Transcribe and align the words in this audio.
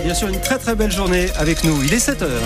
Bien 0.00 0.14
sûr, 0.14 0.28
une 0.28 0.40
très 0.40 0.56
très 0.58 0.74
belle 0.74 0.90
journée 0.90 1.28
avec 1.36 1.64
nous. 1.64 1.82
Il 1.82 1.92
est 1.92 1.98
7 1.98 2.22
heures. 2.22 2.40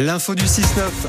L'info 0.00 0.34
du 0.34 0.44
6-9, 0.44 0.62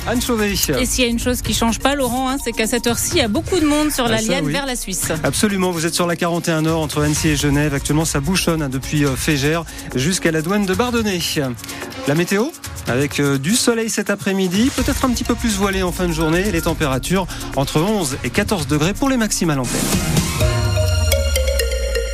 Anne 0.08 0.22
Chauvet. 0.22 0.54
Et 0.54 0.86
s'il 0.86 1.04
y 1.04 1.08
a 1.08 1.10
une 1.10 1.20
chose 1.20 1.42
qui 1.42 1.54
change 1.56 1.80
pas, 1.80 1.96
Laurent, 1.96 2.30
hein, 2.30 2.38
c'est 2.42 2.52
qu'à 2.52 2.68
cette 2.68 2.86
heure-ci, 2.88 3.14
il 3.14 3.18
y 3.18 3.22
a 3.22 3.28
beaucoup 3.28 3.60
de 3.60 3.66
monde 3.66 3.92
sur 3.92 4.06
Ah, 4.06 4.10
la 4.12 4.18
ça, 4.20 4.32
liane 4.32 4.46
oui. 4.46 4.54
vers 4.54 4.66
la 4.68 4.76
Suisse. 4.76 5.08
Absolument, 5.24 5.72
vous 5.72 5.86
êtes 5.88 5.96
sur 5.96 6.06
la 6.08 6.16
41 6.16 6.62
Nord 6.62 6.82
entre 6.82 7.02
Annecy 7.04 7.30
et 7.30 7.36
Genève. 7.36 7.74
Actuellement, 7.74 8.06
ça 8.06 8.20
bouchonne 8.20 8.62
hein, 8.62 8.70
depuis 8.70 9.04
euh, 9.04 9.16
Fégère 9.16 9.66
jusqu'à 9.96 10.32
la 10.32 10.42
douane 10.44 10.66
de 10.68 10.74
Bardonnay. 10.76 11.20
La 12.08 12.14
météo 12.16 12.46
avec 12.88 13.20
euh, 13.20 13.38
du 13.40 13.56
soleil 13.56 13.90
cet 13.90 14.12
après-midi, 14.12 14.72
peut-être 14.76 15.04
un 15.04 15.10
petit 15.10 15.24
peu 15.24 15.34
plus 15.36 15.56
voilé 15.58 15.82
en 15.82 15.92
fin 15.92 16.08
de 16.08 16.14
journée. 16.14 16.44
Les 16.52 16.62
températures 16.62 17.26
entre 17.56 17.82
11 17.82 18.18
et 18.24 18.30
14 18.30 18.68
degrés 18.68 18.94
pour 18.94 19.10
les 19.10 19.18
maximales 19.18 19.60
en 19.60 19.64
paix. 19.64 20.46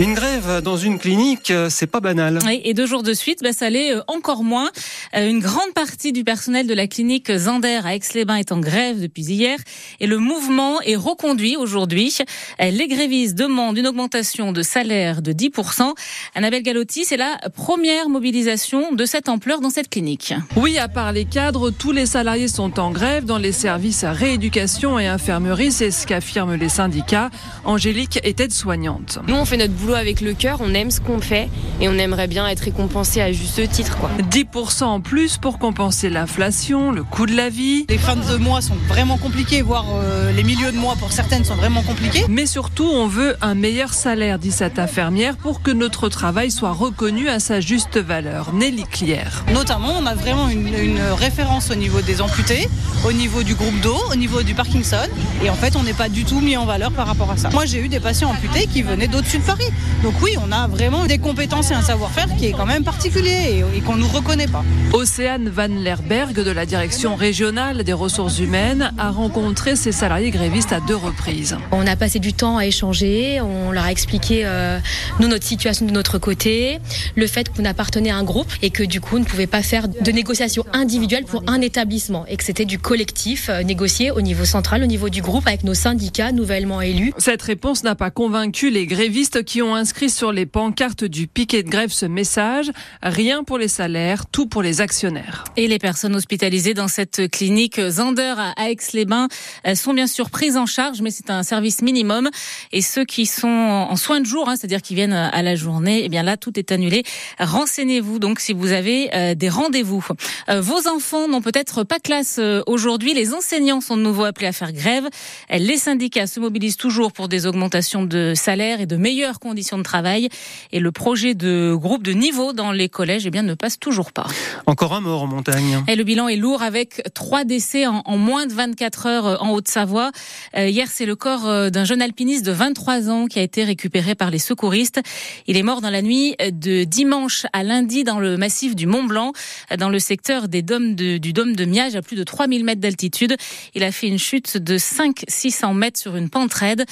Une 0.01 0.15
grève 0.15 0.61
dans 0.63 0.77
une 0.77 0.97
clinique, 0.97 1.51
euh, 1.51 1.69
c'est 1.69 1.85
pas 1.85 1.99
banal. 1.99 2.39
Oui, 2.43 2.59
et 2.63 2.73
deux 2.73 2.87
jours 2.87 3.03
de 3.03 3.13
suite, 3.13 3.43
bah, 3.43 3.53
ça 3.53 3.69
l'est 3.69 3.93
euh, 3.93 4.01
encore 4.07 4.43
moins. 4.43 4.71
Euh, 5.15 5.29
Une 5.29 5.37
grande 5.37 5.75
partie 5.75 6.11
du 6.11 6.23
personnel 6.23 6.65
de 6.65 6.73
la 6.73 6.87
clinique 6.87 7.31
Zander 7.31 7.81
à 7.85 7.93
Aix-les-Bains 7.93 8.37
est 8.37 8.51
en 8.51 8.59
grève 8.59 8.99
depuis 8.99 9.21
hier 9.21 9.59
et 9.99 10.07
le 10.07 10.17
mouvement 10.17 10.81
est 10.81 10.95
reconduit 10.95 11.55
aujourd'hui. 11.55 12.17
Les 12.59 12.87
grévistes 12.87 13.35
demandent 13.35 13.77
une 13.77 13.85
augmentation 13.85 14.51
de 14.51 14.63
salaire 14.63 15.21
de 15.21 15.33
10%. 15.33 15.93
Annabelle 16.33 16.63
Galotti, 16.63 17.05
c'est 17.05 17.17
la 17.17 17.37
première 17.55 18.09
mobilisation 18.09 18.93
de 18.93 19.05
cette 19.05 19.29
ampleur 19.29 19.61
dans 19.61 19.69
cette 19.69 19.89
clinique. 19.89 20.33
Oui, 20.55 20.79
à 20.79 20.87
part 20.87 21.11
les 21.11 21.25
cadres, 21.25 21.69
tous 21.69 21.91
les 21.91 22.07
salariés 22.07 22.47
sont 22.47 22.79
en 22.79 22.89
grève 22.89 23.25
dans 23.25 23.37
les 23.37 23.51
services 23.51 24.03
à 24.03 24.13
rééducation 24.13 24.97
et 24.97 25.05
infirmerie, 25.05 25.71
c'est 25.71 25.91
ce 25.91 26.07
qu'affirment 26.07 26.55
les 26.55 26.69
syndicats. 26.69 27.29
Angélique 27.65 28.19
est 28.23 28.39
aide-soignante. 28.39 29.19
Nous, 29.27 29.35
on 29.35 29.45
fait 29.45 29.57
notre 29.57 29.73
boulot 29.73 29.90
avec 29.95 30.21
le 30.21 30.33
cœur, 30.33 30.59
on 30.61 30.73
aime 30.73 30.91
ce 30.91 30.99
qu'on 30.99 31.19
fait 31.19 31.49
et 31.79 31.89
on 31.89 31.93
aimerait 31.97 32.27
bien 32.27 32.47
être 32.47 32.61
récompensé 32.61 33.21
à 33.21 33.31
juste 33.31 33.69
titre. 33.69 33.97
Quoi. 33.97 34.09
10% 34.29 34.83
en 34.83 35.01
plus 35.01 35.37
pour 35.37 35.59
compenser 35.59 36.09
l'inflation, 36.09 36.91
le 36.91 37.03
coût 37.03 37.25
de 37.25 37.35
la 37.35 37.49
vie. 37.49 37.85
Les 37.89 37.97
fins 37.97 38.15
de 38.15 38.37
mois 38.37 38.61
sont 38.61 38.75
vraiment 38.87 39.17
compliquées, 39.17 39.61
voire 39.61 39.85
euh, 39.93 40.31
les 40.31 40.43
milieux 40.43 40.71
de 40.71 40.77
mois 40.77 40.95
pour 40.95 41.11
certaines 41.11 41.43
sont 41.45 41.55
vraiment 41.55 41.81
compliqués. 41.81 42.25
Mais 42.29 42.45
surtout, 42.45 42.85
on 42.85 43.07
veut 43.07 43.35
un 43.41 43.55
meilleur 43.55 43.93
salaire, 43.93 44.39
dit 44.39 44.51
cette 44.51 44.79
infirmière, 44.79 45.37
pour 45.37 45.61
que 45.61 45.71
notre 45.71 46.09
travail 46.09 46.51
soit 46.51 46.71
reconnu 46.73 47.29
à 47.29 47.39
sa 47.39 47.59
juste 47.59 47.97
valeur. 47.97 48.53
Nelly 48.53 48.83
Clier. 48.83 49.23
Notamment, 49.53 49.93
on 49.99 50.05
a 50.05 50.15
vraiment 50.15 50.49
une, 50.49 50.73
une 50.73 51.01
référence 51.17 51.71
au 51.71 51.75
niveau 51.75 52.01
des 52.01 52.21
amputés, 52.21 52.67
au 53.05 53.13
niveau 53.13 53.43
du 53.43 53.55
groupe 53.55 53.79
d'eau, 53.81 53.97
au 54.11 54.15
niveau 54.15 54.43
du 54.43 54.53
Parkinson. 54.53 54.97
Et 55.43 55.49
en 55.49 55.55
fait, 55.55 55.75
on 55.75 55.83
n'est 55.83 55.93
pas 55.93 56.09
du 56.09 56.23
tout 56.25 56.39
mis 56.39 56.57
en 56.57 56.65
valeur 56.65 56.91
par 56.91 57.07
rapport 57.07 57.31
à 57.31 57.37
ça. 57.37 57.49
Moi, 57.49 57.65
j'ai 57.65 57.79
eu 57.79 57.87
des 57.89 57.99
patients 57.99 58.29
amputés 58.29 58.67
qui 58.67 58.81
venaient 58.81 59.07
d'au-dessus 59.07 59.39
de 59.39 59.43
Paris. 59.43 59.65
Donc 60.03 60.15
oui, 60.21 60.35
on 60.43 60.51
a 60.51 60.67
vraiment 60.67 61.05
des 61.05 61.19
compétences 61.19 61.71
et 61.71 61.75
un 61.75 61.81
savoir-faire 61.81 62.27
qui 62.37 62.47
est 62.47 62.51
quand 62.51 62.65
même 62.65 62.83
particulier 62.83 63.63
et, 63.73 63.77
et 63.77 63.81
qu'on 63.81 63.95
ne 63.95 64.01
nous 64.01 64.07
reconnaît 64.07 64.47
pas. 64.47 64.63
Océane 64.93 65.49
Van 65.49 65.67
Lerberg 65.67 66.33
de 66.33 66.51
la 66.51 66.65
direction 66.65 67.15
régionale 67.15 67.83
des 67.83 67.93
ressources 67.93 68.39
humaines 68.39 68.91
a 68.97 69.11
rencontré 69.11 69.75
ses 69.75 69.91
salariés 69.91 70.31
grévistes 70.31 70.73
à 70.73 70.79
deux 70.79 70.95
reprises. 70.95 71.57
On 71.71 71.85
a 71.85 71.95
passé 71.95 72.19
du 72.19 72.33
temps 72.33 72.57
à 72.57 72.65
échanger, 72.65 73.41
on 73.41 73.71
leur 73.71 73.85
a 73.85 73.91
expliqué 73.91 74.41
euh, 74.45 74.79
nous 75.19 75.27
notre 75.27 75.45
situation 75.45 75.85
de 75.85 75.91
notre 75.91 76.17
côté, 76.17 76.79
le 77.15 77.27
fait 77.27 77.49
qu'on 77.49 77.65
appartenait 77.65 78.09
à 78.09 78.17
un 78.17 78.23
groupe 78.23 78.51
et 78.61 78.69
que 78.69 78.83
du 78.83 79.01
coup 79.01 79.17
on 79.17 79.19
ne 79.19 79.25
pouvait 79.25 79.47
pas 79.47 79.61
faire 79.61 79.87
de 79.87 80.11
négociations 80.11 80.65
individuelles 80.73 81.25
pour 81.25 81.43
un 81.47 81.61
établissement 81.61 82.25
et 82.27 82.37
que 82.37 82.43
c'était 82.43 82.65
du 82.65 82.79
collectif 82.79 83.49
euh, 83.49 83.63
négocié 83.63 84.11
au 84.11 84.21
niveau 84.21 84.45
central, 84.45 84.83
au 84.83 84.87
niveau 84.87 85.09
du 85.09 85.21
groupe 85.21 85.47
avec 85.47 85.63
nos 85.63 85.73
syndicats 85.73 86.31
nouvellement 86.31 86.81
élus. 86.81 87.13
Cette 87.17 87.41
réponse 87.41 87.83
n'a 87.83 87.95
pas 87.95 88.11
convaincu 88.11 88.69
les 88.69 88.85
grévistes 88.85 89.43
qui 89.43 89.60
ont 89.61 89.75
inscrit 89.75 90.09
sur 90.09 90.31
les 90.31 90.45
pancartes 90.45 91.03
du 91.03 91.27
piquet 91.27 91.63
de 91.63 91.69
grève 91.69 91.91
ce 91.91 92.05
message 92.05 92.71
rien 93.01 93.43
pour 93.43 93.57
les 93.57 93.67
salaires, 93.67 94.25
tout 94.25 94.47
pour 94.47 94.61
les 94.61 94.81
actionnaires. 94.81 95.43
Et 95.57 95.67
les 95.67 95.79
personnes 95.79 96.15
hospitalisées 96.15 96.73
dans 96.73 96.87
cette 96.87 97.29
clinique 97.29 97.79
Zander 97.79 98.35
à 98.37 98.69
Aix-les-Bains 98.69 99.27
sont 99.75 99.93
bien 99.93 100.07
sûr 100.07 100.29
prises 100.29 100.57
en 100.57 100.65
charge, 100.65 101.01
mais 101.01 101.11
c'est 101.11 101.29
un 101.29 101.43
service 101.43 101.81
minimum. 101.81 102.29
Et 102.71 102.81
ceux 102.81 103.05
qui 103.05 103.25
sont 103.25 103.47
en 103.47 103.95
soins 103.95 104.19
de 104.19 104.25
jour, 104.25 104.49
hein, 104.49 104.55
c'est-à-dire 104.55 104.81
qui 104.81 104.95
viennent 104.95 105.13
à 105.13 105.41
la 105.41 105.55
journée, 105.55 106.01
eh 106.03 106.09
bien 106.09 106.23
là, 106.23 106.37
tout 106.37 106.57
est 106.59 106.71
annulé. 106.71 107.03
Renseignez-vous 107.39 108.19
donc 108.19 108.39
si 108.39 108.53
vous 108.53 108.71
avez 108.71 109.13
euh, 109.13 109.35
des 109.35 109.49
rendez-vous. 109.49 110.05
Euh, 110.49 110.61
vos 110.61 110.87
enfants 110.87 111.27
n'ont 111.27 111.41
peut-être 111.41 111.83
pas 111.83 111.99
classe 111.99 112.37
euh, 112.39 112.61
aujourd'hui. 112.67 113.13
Les 113.13 113.33
enseignants 113.33 113.81
sont 113.81 113.97
de 113.97 114.01
nouveau 114.01 114.23
appelés 114.23 114.47
à 114.47 114.51
faire 114.51 114.73
grève. 114.73 115.07
Les 115.49 115.77
syndicats 115.77 116.27
se 116.27 116.39
mobilisent 116.39 116.77
toujours 116.77 117.11
pour 117.11 117.27
des 117.27 117.45
augmentations 117.45 118.03
de 118.03 118.33
salaire 118.35 118.81
et 118.81 118.85
de 118.85 118.95
meilleures 118.95 119.39
conditions 119.39 119.50
de 119.77 119.83
travail. 119.83 120.29
Et 120.71 120.79
le 120.79 120.91
projet 120.91 121.33
de 121.33 121.73
groupe 121.75 122.03
de 122.03 122.11
niveau 122.13 122.53
dans 122.53 122.71
les 122.71 122.89
collèges, 122.89 123.25
eh 123.25 123.29
bien, 123.31 123.43
ne 123.43 123.53
passe 123.53 123.79
toujours 123.79 124.11
pas. 124.11 124.27
Encore 124.65 124.93
un 124.93 125.01
mort 125.01 125.23
en 125.23 125.27
montagne. 125.27 125.83
Et 125.87 125.95
le 125.95 126.03
bilan 126.03 126.27
est 126.27 126.35
lourd 126.35 126.61
avec 126.61 127.01
trois 127.13 127.43
décès 127.43 127.87
en, 127.87 128.01
en 128.05 128.17
moins 128.17 128.45
de 128.47 128.53
24 128.53 129.05
heures 129.05 129.25
euh, 129.27 129.37
en 129.39 129.51
Haute-Savoie. 129.51 130.11
Euh, 130.57 130.67
hier, 130.67 130.87
c'est 130.91 131.05
le 131.05 131.15
corps 131.15 131.47
euh, 131.47 131.69
d'un 131.69 131.85
jeune 131.85 132.01
alpiniste 132.01 132.45
de 132.45 132.51
23 132.51 133.09
ans 133.09 133.25
qui 133.27 133.39
a 133.39 133.41
été 133.41 133.63
récupéré 133.63 134.15
par 134.15 134.29
les 134.29 134.39
secouristes. 134.39 135.01
Il 135.47 135.57
est 135.57 135.63
mort 135.63 135.81
dans 135.81 135.89
la 135.89 136.01
nuit 136.01 136.35
de 136.39 136.83
dimanche 136.83 137.45
à 137.53 137.63
lundi 137.63 138.03
dans 138.03 138.19
le 138.19 138.37
massif 138.37 138.75
du 138.75 138.85
Mont 138.87 139.03
Blanc, 139.03 139.33
dans 139.77 139.89
le 139.89 139.99
secteur 139.99 140.47
des 140.47 140.61
dômes 140.61 140.95
de- 140.95 141.17
du 141.17 141.33
dôme 141.33 141.55
de 141.55 141.65
Miage 141.65 141.95
à 141.95 142.01
plus 142.01 142.15
de 142.15 142.23
3000 142.23 142.63
mètres 142.63 142.81
d'altitude. 142.81 143.35
Il 143.75 143.83
a 143.83 143.91
fait 143.91 144.07
une 144.07 144.19
chute 144.19 144.57
de 144.57 144.77
500-600 144.77 145.73
mètres 145.73 145.99
sur 145.99 146.15
une 146.15 146.29
pente 146.29 146.53
raide. 146.53 146.85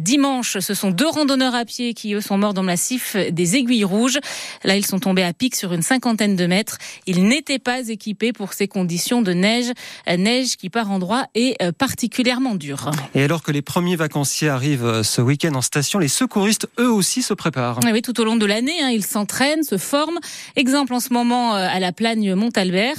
Dimanche, 0.00 0.58
ce 0.58 0.74
sont 0.74 0.90
deux 0.90 1.08
randonneurs 1.08 1.54
à 1.54 1.64
pied 1.64 1.94
qui, 1.94 2.05
eux, 2.14 2.20
sont 2.20 2.38
morts 2.38 2.54
dans 2.54 2.62
le 2.62 2.66
massif 2.66 3.16
des 3.16 3.56
Aiguilles 3.56 3.84
Rouges. 3.84 4.18
Là, 4.64 4.76
ils 4.76 4.86
sont 4.86 4.98
tombés 4.98 5.22
à 5.22 5.32
pic 5.32 5.56
sur 5.56 5.72
une 5.72 5.82
cinquantaine 5.82 6.36
de 6.36 6.46
mètres. 6.46 6.78
Ils 7.06 7.26
n'étaient 7.26 7.58
pas 7.58 7.88
équipés 7.88 8.32
pour 8.32 8.52
ces 8.52 8.68
conditions 8.68 9.22
de 9.22 9.32
neige, 9.32 9.72
Euh, 10.08 10.16
neige 10.16 10.56
qui 10.56 10.70
par 10.70 10.90
endroits 10.90 11.26
est 11.34 11.60
euh, 11.62 11.72
particulièrement 11.72 12.54
dure. 12.54 12.90
Et 13.14 13.22
alors 13.22 13.42
que 13.42 13.52
les 13.52 13.62
premiers 13.62 13.96
vacanciers 13.96 14.48
arrivent 14.48 14.84
euh, 14.84 15.02
ce 15.02 15.20
week-end 15.20 15.54
en 15.54 15.62
station, 15.62 15.98
les 15.98 16.08
secouristes, 16.08 16.68
eux 16.78 16.90
aussi, 16.90 17.22
se 17.22 17.34
préparent. 17.34 17.80
Ah 17.84 17.90
Oui, 17.92 18.02
tout 18.02 18.18
au 18.20 18.24
long 18.24 18.36
de 18.36 18.46
l'année, 18.46 18.80
hein, 18.82 18.90
ils 18.90 19.04
s'entraînent, 19.04 19.62
se 19.62 19.78
forment. 19.78 20.18
Exemple 20.56 20.94
en 20.94 21.00
ce 21.00 21.12
moment 21.12 21.54
à 21.54 21.78
la 21.80 21.92
Plagne 21.92 22.34
Montalbert, 22.34 22.96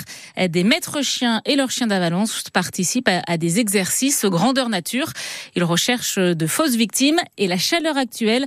des 0.49 0.63
maîtres 0.63 1.01
chiens 1.01 1.41
et 1.45 1.55
leurs 1.55 1.71
chiens 1.71 1.87
d'avalanche 1.87 2.43
participent 2.53 3.09
à, 3.09 3.37
des 3.37 3.59
exercices 3.59 4.25
grandeur 4.25 4.69
nature. 4.69 5.11
Ils 5.55 5.63
recherchent 5.63 6.19
de 6.19 6.47
fausses 6.47 6.75
victimes 6.75 7.19
et 7.37 7.47
la 7.47 7.57
chaleur 7.57 7.97
actuelle 7.97 8.45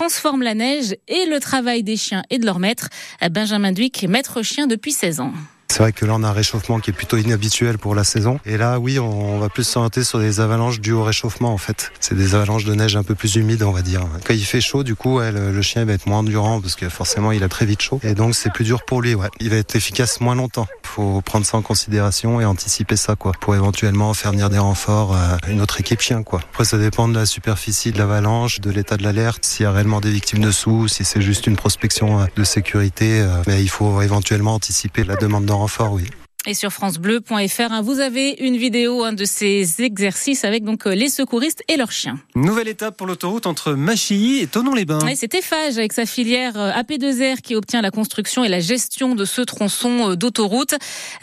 transforme 0.00 0.42
la 0.42 0.54
neige 0.54 0.96
et 1.08 1.26
le 1.26 1.40
travail 1.40 1.82
des 1.82 1.98
chiens 1.98 2.22
et 2.30 2.38
de 2.38 2.46
leurs 2.46 2.58
maîtres. 2.58 2.88
Benjamin 3.30 3.70
Duic 3.70 4.06
maître 4.08 4.40
chien 4.40 4.66
depuis 4.66 4.92
16 4.92 5.20
ans. 5.20 5.32
C'est 5.70 5.84
vrai 5.84 5.92
que 5.92 6.04
là, 6.04 6.14
on 6.16 6.24
a 6.24 6.28
un 6.28 6.32
réchauffement 6.32 6.80
qui 6.80 6.90
est 6.90 6.92
plutôt 6.92 7.16
inhabituel 7.16 7.78
pour 7.78 7.94
la 7.94 8.02
saison. 8.02 8.40
Et 8.44 8.56
là, 8.56 8.80
oui, 8.80 8.98
on 8.98 9.38
va 9.38 9.48
plus 9.48 9.62
s'orienter 9.62 10.02
sur 10.02 10.18
des 10.18 10.40
avalanches 10.40 10.80
dues 10.80 10.92
au 10.92 11.04
réchauffement, 11.04 11.52
en 11.52 11.58
fait. 11.58 11.92
C'est 12.00 12.16
des 12.16 12.34
avalanches 12.34 12.64
de 12.64 12.74
neige 12.74 12.96
un 12.96 13.04
peu 13.04 13.14
plus 13.14 13.36
humides, 13.36 13.62
on 13.62 13.70
va 13.70 13.82
dire. 13.82 14.00
Quand 14.26 14.34
il 14.34 14.44
fait 14.44 14.60
chaud, 14.60 14.82
du 14.82 14.96
coup, 14.96 15.20
le, 15.20 15.62
chien 15.62 15.84
va 15.84 15.92
être 15.92 16.06
moins 16.06 16.18
endurant 16.18 16.60
parce 16.60 16.74
que 16.74 16.88
forcément, 16.88 17.30
il 17.30 17.44
a 17.44 17.48
très 17.48 17.66
vite 17.66 17.82
chaud. 17.82 18.00
Et 18.02 18.14
donc, 18.14 18.34
c'est 18.34 18.52
plus 18.52 18.64
dur 18.64 18.84
pour 18.84 19.00
lui, 19.00 19.14
ouais. 19.14 19.28
Il 19.38 19.48
va 19.50 19.56
être 19.56 19.76
efficace 19.76 20.20
moins 20.20 20.34
longtemps. 20.34 20.66
Faut 20.82 21.20
prendre 21.20 21.46
ça 21.46 21.56
en 21.56 21.62
considération 21.62 22.40
et 22.40 22.44
anticiper 22.44 22.96
ça, 22.96 23.14
quoi. 23.14 23.30
Pour 23.40 23.54
éventuellement 23.54 24.12
faire 24.12 24.32
venir 24.32 24.50
des 24.50 24.58
renforts 24.58 25.14
à 25.14 25.38
une 25.48 25.60
autre 25.60 25.78
équipe 25.78 26.00
chien, 26.00 26.24
quoi. 26.24 26.40
Après, 26.50 26.64
ça 26.64 26.78
dépend 26.78 27.06
de 27.06 27.14
la 27.14 27.26
superficie 27.26 27.92
de 27.92 27.98
l'avalanche, 27.98 28.60
de 28.60 28.72
l'état 28.72 28.96
de 28.96 29.04
l'alerte, 29.04 29.44
s'il 29.44 29.62
y 29.62 29.66
a 29.66 29.70
réellement 29.70 30.00
des 30.00 30.10
victimes 30.10 30.40
dessous, 30.40 30.88
si 30.88 31.04
c'est 31.04 31.22
juste 31.22 31.46
une 31.46 31.54
prospection 31.54 32.22
euh, 32.22 32.24
de 32.34 32.42
sécurité. 32.42 33.20
euh, 33.20 33.40
Mais 33.46 33.62
il 33.62 33.68
faut 33.70 34.02
éventuellement 34.02 34.54
anticiper 34.54 35.04
la 35.04 35.14
demande 35.14 35.44
de 35.44 35.59
renfort, 35.60 35.92
oui. 35.92 36.08
Et 36.46 36.54
sur 36.54 36.72
francebleu.fr, 36.72 37.70
hein, 37.70 37.82
vous 37.82 38.00
avez 38.00 38.30
une 38.40 38.56
vidéo 38.56 39.10
de 39.10 39.26
ces 39.26 39.82
exercices 39.82 40.42
avec 40.42 40.64
donc 40.64 40.86
euh, 40.86 40.94
les 40.94 41.10
secouristes 41.10 41.62
et 41.68 41.76
leurs 41.76 41.92
chiens. 41.92 42.18
Nouvelle 42.34 42.68
étape 42.68 42.96
pour 42.96 43.06
l'autoroute 43.06 43.44
entre 43.44 43.74
Machilly 43.74 44.40
et 44.40 44.46
Tonon-les-Bains. 44.46 45.06
Et 45.06 45.16
c'est 45.16 45.34
Eiffage 45.34 45.76
avec 45.76 45.92
sa 45.92 46.06
filière 46.06 46.56
euh, 46.56 46.70
AP2R 46.70 47.42
qui 47.42 47.56
obtient 47.56 47.82
la 47.82 47.90
construction 47.90 48.42
et 48.42 48.48
la 48.48 48.60
gestion 48.60 49.14
de 49.14 49.26
ce 49.26 49.42
tronçon 49.42 50.12
euh, 50.12 50.16
d'autoroute. 50.16 50.76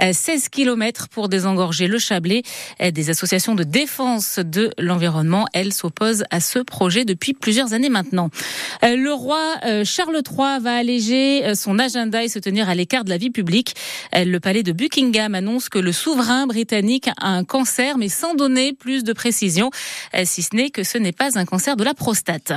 Euh, 0.04 0.12
16 0.14 0.50
km 0.50 1.08
pour 1.10 1.30
désengorger 1.30 1.88
le 1.88 1.98
Chablais. 1.98 2.44
Des 2.80 3.10
associations 3.10 3.56
de 3.56 3.64
défense 3.64 4.38
de 4.38 4.70
l'environnement, 4.78 5.48
elles 5.54 5.74
s'opposent 5.74 6.26
à 6.30 6.40
ce 6.40 6.60
projet 6.60 7.06
depuis 7.06 7.34
plusieurs 7.34 7.74
années 7.74 7.90
maintenant. 7.90 8.30
Le 8.84 9.12
roi 9.12 9.40
Charles 9.84 10.22
III 10.26 10.60
va 10.62 10.76
alléger 10.76 11.56
son 11.56 11.80
agenda 11.80 12.24
et 12.24 12.30
se 12.30 12.40
tenir 12.40 12.70
à 12.70 12.76
l'écart 12.76 13.04
de 13.04 13.10
la 13.10 13.18
vie 13.18 13.30
publique. 13.30 13.76
Le 14.14 14.38
palais 14.40 14.64
de 14.64 14.72
Buckingham 14.72 15.07
Buckingham 15.08 15.36
annonce 15.36 15.70
que 15.70 15.80
le 15.80 15.94
souverain 15.94 16.48
britannique 16.48 17.10
a 17.22 17.30
un 17.30 17.46
cancer, 17.46 17.98
mais 17.98 18.10
sans 18.10 18.36
donner 18.36 18.74
plus 18.74 19.06
de 19.06 19.14
précision, 19.14 19.72
euh, 20.16 20.24
si 20.26 20.42
ce 20.42 20.54
n'est 20.54 20.70
que 20.70 20.84
ce 20.84 20.98
n'est 20.98 21.14
pas 21.14 21.40
un 21.40 21.46
cancer 21.46 21.78
de 21.78 21.84
la 21.86 21.94
prostate. 21.94 22.52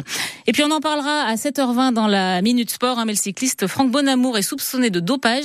Et 0.48 0.52
puis 0.52 0.64
on 0.64 0.70
en 0.72 0.80
parlera 0.80 1.22
à 1.22 1.36
7h20 1.36 1.92
dans 1.92 2.08
la 2.08 2.42
Minute 2.42 2.70
Sport, 2.70 2.98
hein, 2.98 3.04
mais 3.04 3.12
le 3.12 3.18
cycliste 3.18 3.68
Franck 3.68 3.92
Bonamour 3.92 4.36
est 4.36 4.42
soupçonné 4.42 4.90
de 4.90 4.98
dopage. 4.98 5.44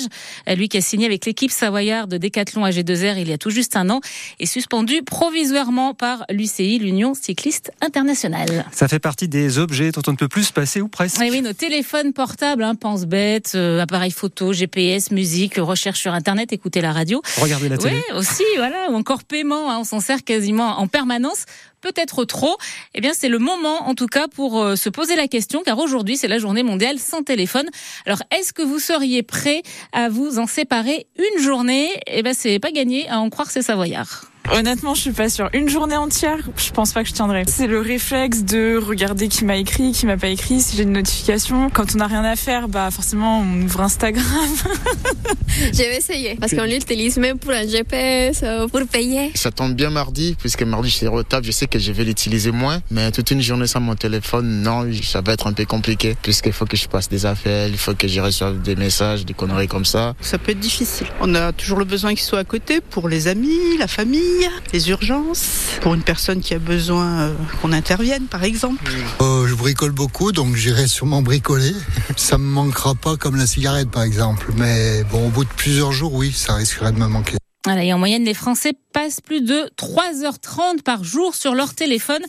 Euh, 0.49 0.55
lui 0.55 0.67
qui 0.67 0.77
a 0.77 0.81
signé 0.81 1.05
avec 1.05 1.25
l'équipe 1.25 1.51
savoyarde 1.51 2.09
de 2.09 2.17
Décathlon 2.17 2.65
AG2R 2.65 3.19
il 3.19 3.29
y 3.29 3.33
a 3.33 3.37
tout 3.37 3.51
juste 3.51 3.75
un 3.75 3.89
an, 3.91 4.01
est 4.39 4.47
suspendu 4.47 5.03
provisoirement 5.03 5.93
par 5.93 6.25
l'UCI, 6.31 6.79
l'Union 6.79 7.13
cycliste 7.13 7.71
internationale. 7.81 8.65
Ça 8.71 8.87
fait 8.87 8.99
partie 8.99 9.27
des 9.27 9.59
objets 9.59 9.91
dont 9.91 10.01
on 10.07 10.11
ne 10.11 10.17
peut 10.17 10.27
plus 10.27 10.45
se 10.45 10.53
passer 10.53 10.81
ou 10.81 10.87
presque. 10.87 11.17
Oui, 11.19 11.27
oui, 11.29 11.41
nos 11.41 11.53
téléphones 11.53 12.13
portables, 12.13 12.63
hein, 12.63 12.73
pense-bête, 12.73 13.51
euh, 13.53 13.79
appareils 13.79 14.11
photo, 14.11 14.53
GPS, 14.53 15.11
musique, 15.11 15.55
recherche 15.57 15.99
sur 15.99 16.13
Internet, 16.13 16.51
écouter 16.51 16.81
la 16.81 16.94
radio. 16.95 17.21
Regardez 17.39 17.69
la 17.69 17.77
télé. 17.77 17.95
Oui, 17.95 18.17
aussi, 18.17 18.43
voilà, 18.57 18.89
ou 18.89 18.95
encore 18.95 19.23
paiement, 19.23 19.69
hein, 19.69 19.77
on 19.79 19.83
s'en 19.83 19.99
sert 19.99 20.23
quasiment 20.23 20.79
en 20.79 20.87
permanence 20.87 21.45
peut-être 21.81 22.25
trop. 22.25 22.57
Eh 22.95 23.01
bien, 23.01 23.11
c'est 23.13 23.29
le 23.29 23.37
moment, 23.37 23.87
en 23.87 23.93
tout 23.93 24.07
cas, 24.07 24.27
pour 24.27 24.59
euh, 24.59 24.75
se 24.75 24.89
poser 24.89 25.15
la 25.15 25.27
question, 25.27 25.61
car 25.63 25.77
aujourd'hui, 25.77 26.17
c'est 26.17 26.27
la 26.27 26.39
journée 26.39 26.63
mondiale 26.63 26.97
sans 26.97 27.21
téléphone. 27.21 27.67
Alors, 28.07 28.23
est-ce 28.35 28.53
que 28.53 28.63
vous 28.63 28.79
seriez 28.79 29.21
prêt 29.21 29.61
à 29.91 30.09
vous 30.09 30.39
en 30.39 30.47
séparer 30.47 31.05
une 31.17 31.43
journée? 31.43 31.89
Eh 32.07 32.23
bien, 32.23 32.33
c'est 32.33 32.57
pas 32.57 32.71
gagné 32.71 33.07
à 33.09 33.19
en 33.19 33.29
croire 33.29 33.51
ces 33.51 33.61
Savoyards. 33.61 34.25
Honnêtement, 34.51 34.93
je 34.93 35.01
suis 35.01 35.11
pas 35.11 35.29
sûre. 35.29 35.49
Une 35.53 35.69
journée 35.69 35.97
entière, 35.97 36.37
je 36.57 36.71
pense 36.71 36.93
pas 36.93 37.03
que 37.03 37.09
je 37.09 37.13
tiendrai. 37.13 37.43
C'est 37.47 37.67
le 37.67 37.79
réflexe 37.79 38.43
de 38.43 38.77
regarder 38.77 39.27
qui 39.27 39.43
m'a 39.43 39.57
écrit, 39.57 39.91
qui 39.91 40.05
m'a 40.05 40.17
pas 40.17 40.27
écrit, 40.27 40.61
si 40.61 40.77
j'ai 40.77 40.83
une 40.83 40.91
notification. 40.91 41.69
Quand 41.69 41.95
on 41.95 41.97
n'a 41.97 42.07
rien 42.07 42.23
à 42.23 42.35
faire, 42.35 42.67
bah 42.67 42.89
forcément 42.91 43.39
on 43.39 43.63
ouvre 43.63 43.81
Instagram. 43.81 44.25
je 45.47 45.77
vais 45.77 45.97
essayer 45.97 46.35
parce 46.35 46.53
qu'on 46.53 46.65
l'utilise 46.65 47.17
même 47.17 47.39
pour 47.39 47.51
un 47.51 47.67
GPS, 47.67 48.41
euh, 48.43 48.67
pour 48.67 48.81
payer. 48.87 49.31
Ça 49.35 49.51
tombe 49.51 49.73
bien 49.73 49.89
mardi, 49.89 50.35
puisque 50.39 50.63
mardi 50.63 50.89
je 50.89 50.95
suis 50.95 51.07
retable, 51.07 51.45
je 51.45 51.51
sais 51.51 51.67
que 51.67 51.79
je 51.79 51.91
vais 51.91 52.03
l'utiliser 52.03 52.51
moins, 52.51 52.79
mais 52.91 53.11
toute 53.11 53.31
une 53.31 53.41
journée 53.41 53.67
sans 53.67 53.79
mon 53.79 53.95
téléphone, 53.95 54.61
non, 54.61 54.87
ça 55.03 55.21
va 55.21 55.33
être 55.33 55.47
un 55.47 55.53
peu 55.53 55.65
compliqué, 55.65 56.15
puisqu'il 56.21 56.53
faut 56.53 56.65
que 56.65 56.77
je 56.77 56.87
passe 56.87 57.09
des 57.09 57.25
affaires, 57.25 57.67
il 57.67 57.77
faut 57.77 57.95
que 57.95 58.07
je 58.07 58.21
reçoive 58.21 58.61
des 58.61 58.75
messages, 58.75 59.25
des 59.25 59.33
conneries 59.33 59.67
comme 59.67 59.85
ça. 59.85 60.13
Ça 60.21 60.37
peut 60.37 60.51
être 60.51 60.59
difficile. 60.59 61.07
On 61.19 61.33
a 61.35 61.51
toujours 61.51 61.79
le 61.79 61.85
besoin 61.85 62.11
qu'il 62.11 62.23
soit 62.23 62.39
à 62.39 62.43
côté 62.43 62.81
pour 62.81 63.09
les 63.09 63.27
amis, 63.27 63.77
la 63.79 63.87
famille 63.87 64.34
les 64.73 64.89
urgences, 64.89 65.77
pour 65.81 65.93
une 65.93 66.01
personne 66.01 66.41
qui 66.41 66.53
a 66.53 66.59
besoin 66.59 67.19
euh, 67.19 67.33
qu'on 67.61 67.71
intervienne 67.71 68.25
par 68.25 68.43
exemple. 68.43 68.83
Euh, 69.21 69.47
je 69.47 69.53
bricole 69.55 69.91
beaucoup, 69.91 70.31
donc 70.31 70.55
j'irai 70.55 70.87
sûrement 70.87 71.21
bricoler. 71.21 71.73
Ça 72.17 72.37
me 72.37 72.45
manquera 72.45 72.95
pas 72.95 73.17
comme 73.17 73.35
la 73.35 73.47
cigarette 73.47 73.89
par 73.89 74.03
exemple, 74.03 74.51
mais 74.57 75.03
bon, 75.11 75.27
au 75.27 75.29
bout 75.29 75.43
de 75.43 75.49
plusieurs 75.49 75.91
jours, 75.91 76.13
oui, 76.13 76.31
ça 76.31 76.55
risquerait 76.55 76.91
de 76.91 76.99
me 76.99 77.07
manquer. 77.07 77.37
Voilà, 77.65 77.83
et 77.83 77.91
en 77.91 77.97
moyenne, 77.97 78.23
les 78.23 78.35
Français 78.35 78.73
passent 78.93 79.21
plus 79.21 79.41
de 79.41 79.69
3h30 79.77 80.83
par 80.83 81.03
jour 81.03 81.35
sur 81.35 81.55
leur 81.55 81.73
téléphone. 81.73 82.21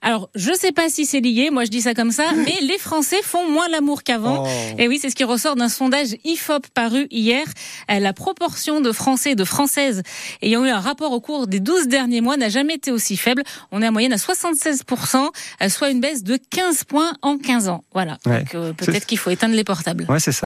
Alors, 0.00 0.30
je 0.34 0.52
sais 0.52 0.70
pas 0.70 0.88
si 0.88 1.06
c'est 1.06 1.20
lié, 1.20 1.50
moi 1.50 1.64
je 1.64 1.70
dis 1.70 1.80
ça 1.80 1.92
comme 1.92 2.12
ça, 2.12 2.24
mais 2.36 2.54
les 2.62 2.78
Français 2.78 3.20
font 3.22 3.48
moins 3.50 3.68
l'amour 3.68 4.02
qu'avant. 4.02 4.44
Oh. 4.46 4.74
Et 4.78 4.88
oui, 4.88 4.98
c'est 5.00 5.10
ce 5.10 5.16
qui 5.16 5.24
ressort 5.24 5.56
d'un 5.56 5.68
sondage 5.68 6.16
IFOP 6.24 6.68
paru 6.72 7.06
hier. 7.10 7.44
Euh, 7.90 7.98
la 7.98 8.12
proportion 8.12 8.80
de 8.80 8.92
Français 8.92 9.32
et 9.32 9.34
de 9.34 9.44
Françaises 9.44 10.02
ayant 10.40 10.64
eu 10.64 10.68
un 10.68 10.80
rapport 10.80 11.12
au 11.12 11.20
cours 11.20 11.48
des 11.48 11.60
12 11.60 11.88
derniers 11.88 12.20
mois 12.20 12.36
n'a 12.36 12.48
jamais 12.48 12.74
été 12.74 12.92
aussi 12.92 13.16
faible. 13.16 13.42
On 13.72 13.82
est 13.82 13.88
en 13.88 13.92
moyenne 13.92 14.12
à 14.12 14.16
76%, 14.16 15.30
euh, 15.62 15.68
soit 15.68 15.90
une 15.90 16.00
baisse 16.00 16.22
de 16.22 16.38
15 16.50 16.84
points 16.84 17.12
en 17.22 17.36
15 17.36 17.68
ans. 17.68 17.84
Voilà. 17.92 18.18
Donc, 18.24 18.54
euh, 18.54 18.72
peut-être 18.72 19.04
qu'il 19.04 19.18
faut 19.18 19.30
éteindre 19.30 19.54
les 19.54 19.64
portables. 19.64 20.06
Ouais, 20.08 20.20
c'est 20.20 20.32
ça. 20.32 20.36